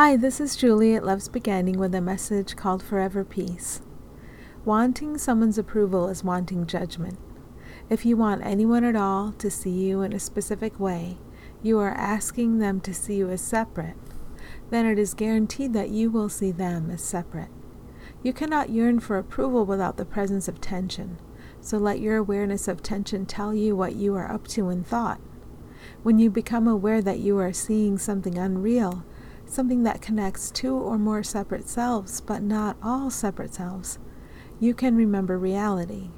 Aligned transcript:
Hi, 0.00 0.14
this 0.14 0.38
is 0.38 0.54
Julie 0.54 0.94
at 0.94 1.04
Love's 1.04 1.28
Beginning 1.28 1.76
with 1.76 1.92
a 1.92 2.00
message 2.00 2.54
called 2.54 2.84
Forever 2.84 3.24
Peace. 3.24 3.82
Wanting 4.64 5.18
someone's 5.18 5.58
approval 5.58 6.06
is 6.06 6.22
wanting 6.22 6.68
judgment. 6.68 7.18
If 7.90 8.06
you 8.06 8.16
want 8.16 8.46
anyone 8.46 8.84
at 8.84 8.94
all 8.94 9.32
to 9.32 9.50
see 9.50 9.72
you 9.72 10.02
in 10.02 10.12
a 10.12 10.20
specific 10.20 10.78
way, 10.78 11.18
you 11.64 11.80
are 11.80 11.90
asking 11.90 12.60
them 12.60 12.80
to 12.82 12.94
see 12.94 13.16
you 13.16 13.28
as 13.28 13.40
separate. 13.40 13.96
Then 14.70 14.86
it 14.86 15.00
is 15.00 15.14
guaranteed 15.14 15.72
that 15.72 15.90
you 15.90 16.12
will 16.12 16.28
see 16.28 16.52
them 16.52 16.92
as 16.92 17.02
separate. 17.02 17.50
You 18.22 18.32
cannot 18.32 18.70
yearn 18.70 19.00
for 19.00 19.18
approval 19.18 19.66
without 19.66 19.96
the 19.96 20.04
presence 20.04 20.46
of 20.46 20.60
tension, 20.60 21.18
so 21.60 21.76
let 21.76 21.98
your 21.98 22.18
awareness 22.18 22.68
of 22.68 22.84
tension 22.84 23.26
tell 23.26 23.52
you 23.52 23.74
what 23.74 23.96
you 23.96 24.14
are 24.14 24.30
up 24.30 24.46
to 24.46 24.70
in 24.70 24.84
thought. 24.84 25.20
When 26.04 26.20
you 26.20 26.30
become 26.30 26.68
aware 26.68 27.02
that 27.02 27.18
you 27.18 27.36
are 27.38 27.52
seeing 27.52 27.98
something 27.98 28.38
unreal, 28.38 29.04
something 29.50 29.82
that 29.82 30.02
connects 30.02 30.50
two 30.50 30.74
or 30.74 30.98
more 30.98 31.22
separate 31.22 31.68
selves, 31.68 32.20
but 32.20 32.42
not 32.42 32.76
all 32.82 33.10
separate 33.10 33.54
selves, 33.54 33.98
you 34.60 34.74
can 34.74 34.96
remember 34.96 35.38
reality. 35.38 36.10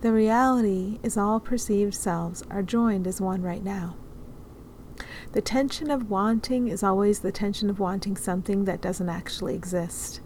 The 0.00 0.12
reality 0.12 0.98
is 1.02 1.16
all 1.16 1.40
perceived 1.40 1.94
selves 1.94 2.42
are 2.50 2.62
joined 2.62 3.06
as 3.06 3.20
one 3.20 3.42
right 3.42 3.62
now. 3.62 3.96
The 5.32 5.42
tension 5.42 5.90
of 5.90 6.10
wanting 6.10 6.68
is 6.68 6.82
always 6.82 7.20
the 7.20 7.32
tension 7.32 7.70
of 7.70 7.78
wanting 7.78 8.16
something 8.16 8.64
that 8.64 8.80
doesn't 8.80 9.08
actually 9.08 9.54
exist. 9.54 10.20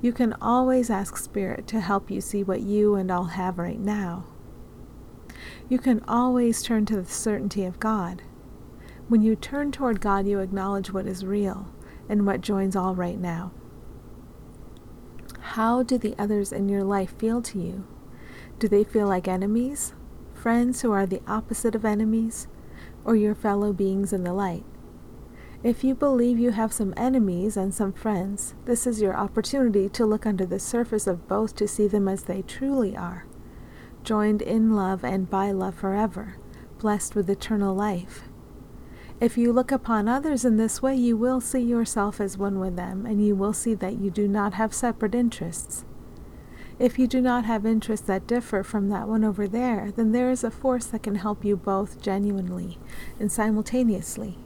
You 0.00 0.12
can 0.12 0.34
always 0.34 0.90
ask 0.90 1.16
Spirit 1.16 1.66
to 1.68 1.80
help 1.80 2.10
you 2.10 2.20
see 2.20 2.44
what 2.44 2.60
you 2.60 2.94
and 2.94 3.10
all 3.10 3.24
have 3.24 3.58
right 3.58 3.80
now. 3.80 4.26
You 5.68 5.78
can 5.78 6.04
always 6.06 6.62
turn 6.62 6.86
to 6.86 6.96
the 6.96 7.04
certainty 7.04 7.64
of 7.64 7.80
God. 7.80 8.22
When 9.08 9.22
you 9.22 9.36
turn 9.36 9.72
toward 9.72 10.02
God, 10.02 10.26
you 10.26 10.40
acknowledge 10.40 10.92
what 10.92 11.06
is 11.06 11.24
real 11.24 11.68
and 12.10 12.26
what 12.26 12.42
joins 12.42 12.76
all 12.76 12.94
right 12.94 13.18
now. 13.18 13.52
How 15.40 15.82
do 15.82 15.96
the 15.96 16.14
others 16.18 16.52
in 16.52 16.68
your 16.68 16.84
life 16.84 17.16
feel 17.16 17.40
to 17.40 17.58
you? 17.58 17.86
Do 18.58 18.68
they 18.68 18.84
feel 18.84 19.08
like 19.08 19.26
enemies, 19.26 19.94
friends 20.34 20.82
who 20.82 20.92
are 20.92 21.06
the 21.06 21.22
opposite 21.26 21.74
of 21.74 21.86
enemies, 21.86 22.48
or 23.02 23.16
your 23.16 23.34
fellow 23.34 23.72
beings 23.72 24.12
in 24.12 24.24
the 24.24 24.34
light? 24.34 24.64
If 25.62 25.82
you 25.82 25.94
believe 25.94 26.38
you 26.38 26.50
have 26.50 26.74
some 26.74 26.92
enemies 26.94 27.56
and 27.56 27.72
some 27.72 27.94
friends, 27.94 28.54
this 28.66 28.86
is 28.86 29.00
your 29.00 29.16
opportunity 29.16 29.88
to 29.88 30.04
look 30.04 30.26
under 30.26 30.44
the 30.44 30.58
surface 30.58 31.06
of 31.06 31.26
both 31.26 31.56
to 31.56 31.66
see 31.66 31.88
them 31.88 32.08
as 32.08 32.24
they 32.24 32.42
truly 32.42 32.94
are, 32.94 33.24
joined 34.04 34.42
in 34.42 34.76
love 34.76 35.02
and 35.02 35.30
by 35.30 35.50
love 35.50 35.76
forever, 35.76 36.36
blessed 36.78 37.14
with 37.14 37.30
eternal 37.30 37.74
life. 37.74 38.27
If 39.20 39.36
you 39.36 39.52
look 39.52 39.72
upon 39.72 40.06
others 40.06 40.44
in 40.44 40.58
this 40.58 40.80
way, 40.80 40.94
you 40.94 41.16
will 41.16 41.40
see 41.40 41.58
yourself 41.58 42.20
as 42.20 42.38
one 42.38 42.60
with 42.60 42.76
them, 42.76 43.04
and 43.04 43.24
you 43.24 43.34
will 43.34 43.52
see 43.52 43.74
that 43.74 43.98
you 43.98 44.10
do 44.10 44.28
not 44.28 44.54
have 44.54 44.72
separate 44.72 45.12
interests. 45.12 45.84
If 46.78 47.00
you 47.00 47.08
do 47.08 47.20
not 47.20 47.44
have 47.44 47.66
interests 47.66 48.06
that 48.06 48.28
differ 48.28 48.62
from 48.62 48.88
that 48.90 49.08
one 49.08 49.24
over 49.24 49.48
there, 49.48 49.90
then 49.90 50.12
there 50.12 50.30
is 50.30 50.44
a 50.44 50.52
force 50.52 50.86
that 50.86 51.02
can 51.02 51.16
help 51.16 51.44
you 51.44 51.56
both 51.56 52.00
genuinely 52.00 52.78
and 53.18 53.32
simultaneously. 53.32 54.38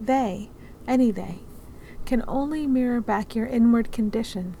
They, 0.00 0.50
any 0.86 1.10
they, 1.10 1.40
can 2.04 2.22
only 2.28 2.68
mirror 2.68 3.00
back 3.00 3.34
your 3.34 3.46
inward 3.46 3.90
condition. 3.90 4.56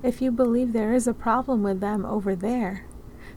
If 0.00 0.22
you 0.22 0.30
believe 0.30 0.72
there 0.72 0.92
is 0.92 1.08
a 1.08 1.14
problem 1.14 1.64
with 1.64 1.80
them 1.80 2.06
over 2.06 2.36
there, 2.36 2.86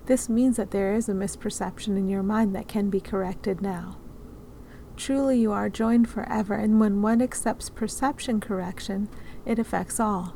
this 0.06 0.30
means 0.30 0.58
that 0.58 0.70
there 0.70 0.94
is 0.94 1.10
a 1.10 1.14
misperception 1.14 1.98
in 1.98 2.08
your 2.08 2.24
mind 2.24 2.56
that 2.56 2.68
can 2.68 2.92
be 2.92 3.02
corrected 3.02 3.62
now. 3.64 3.98
Truly, 4.96 5.40
you 5.40 5.52
are 5.52 5.70
joined 5.70 6.08
forever, 6.08 6.54
and 6.54 6.80
when 6.80 7.02
one 7.02 7.22
accepts 7.22 7.70
perception 7.70 8.40
correction, 8.40 9.10
it 9.46 9.60
affects 9.60 10.00
all. 10.00 10.36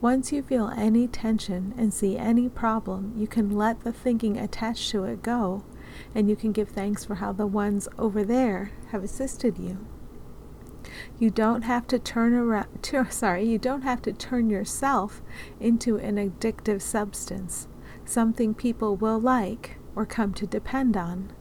Once 0.00 0.32
you 0.32 0.42
feel 0.42 0.68
any 0.76 1.06
tension 1.06 1.72
and 1.78 1.94
see 1.94 2.18
any 2.18 2.48
problem, 2.48 3.14
you 3.16 3.26
can 3.26 3.50
let 3.50 3.80
the 3.80 3.92
thinking 3.92 4.36
attached 4.36 4.90
to 4.90 5.04
it 5.04 5.22
go, 5.22 5.64
and 6.14 6.28
you 6.28 6.36
can 6.36 6.52
give 6.52 6.68
thanks 6.68 7.04
for 7.04 7.16
how 7.16 7.32
the 7.32 7.46
ones 7.46 7.88
over 7.98 8.24
there 8.24 8.72
have 8.88 9.04
assisted 9.04 9.56
you. 9.56 9.86
You 11.18 11.30
don't 11.30 11.62
have 11.62 11.86
to 11.86 11.98
turn 11.98 12.34
around 12.34 12.82
to, 12.82 13.10
sorry, 13.10 13.44
you 13.44 13.58
don't 13.58 13.82
have 13.82 14.02
to 14.02 14.12
turn 14.12 14.50
yourself 14.50 15.22
into 15.60 15.96
an 15.96 16.16
addictive 16.16 16.82
substance, 16.82 17.68
something 18.04 18.52
people 18.52 18.96
will 18.96 19.18
like 19.18 19.78
or 19.96 20.04
come 20.04 20.34
to 20.34 20.46
depend 20.46 20.96
on. 20.96 21.32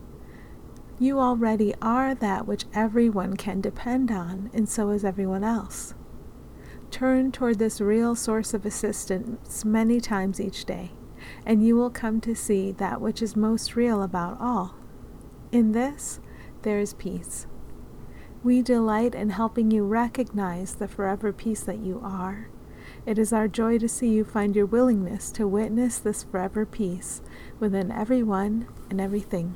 You 0.99 1.19
already 1.19 1.73
are 1.81 2.13
that 2.15 2.47
which 2.47 2.65
everyone 2.73 3.35
can 3.35 3.61
depend 3.61 4.11
on, 4.11 4.51
and 4.53 4.69
so 4.69 4.89
is 4.89 5.03
everyone 5.03 5.43
else. 5.43 5.95
Turn 6.91 7.31
toward 7.31 7.57
this 7.57 7.81
real 7.81 8.15
source 8.15 8.53
of 8.53 8.65
assistance 8.65 9.65
many 9.65 9.99
times 9.99 10.39
each 10.39 10.65
day, 10.65 10.91
and 11.45 11.65
you 11.65 11.75
will 11.75 11.89
come 11.89 12.21
to 12.21 12.35
see 12.35 12.71
that 12.73 13.01
which 13.01 13.21
is 13.21 13.35
most 13.35 13.75
real 13.75 14.03
about 14.03 14.39
all. 14.39 14.75
In 15.51 15.71
this, 15.71 16.19
there 16.61 16.79
is 16.79 16.93
peace. 16.93 17.47
We 18.43 18.61
delight 18.61 19.15
in 19.15 19.31
helping 19.31 19.71
you 19.71 19.85
recognize 19.85 20.75
the 20.75 20.87
forever 20.87 21.33
peace 21.33 21.63
that 21.63 21.79
you 21.79 21.99
are. 22.03 22.49
It 23.05 23.17
is 23.17 23.33
our 23.33 23.47
joy 23.47 23.79
to 23.79 23.89
see 23.89 24.09
you 24.09 24.23
find 24.23 24.55
your 24.55 24.65
willingness 24.67 25.31
to 25.31 25.47
witness 25.47 25.97
this 25.97 26.23
forever 26.23 26.65
peace 26.65 27.21
within 27.59 27.91
everyone 27.91 28.67
and 28.89 29.01
everything. 29.01 29.55